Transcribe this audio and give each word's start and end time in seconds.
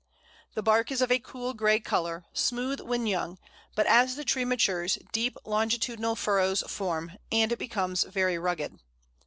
The 0.55 0.63
bark 0.63 0.89
is 0.91 0.99
of 1.03 1.11
a 1.11 1.19
cool 1.19 1.53
grey 1.53 1.79
colour, 1.79 2.25
smooth 2.33 2.79
when 2.79 3.05
young, 3.05 3.37
but 3.75 3.85
as 3.85 4.15
the 4.15 4.25
tree 4.25 4.45
matures 4.45 4.97
deep 5.11 5.37
longitudinal 5.45 6.15
furrows 6.15 6.63
form, 6.67 7.19
and 7.31 7.51
it 7.51 7.59
becomes 7.59 8.01
very 8.01 8.39
rugged. 8.39 8.79